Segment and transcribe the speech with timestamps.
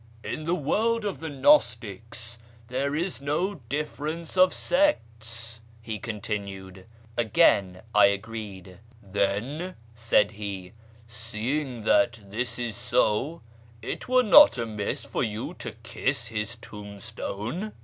[0.33, 6.87] "In the world of the gnostics there is no difference of sects," he continued.
[7.17, 10.71] Again I agreed." Then," said he,"
[11.05, 13.43] seeing that this is so,
[13.83, 17.71] it were not amiss for you to kiss his tomb stone."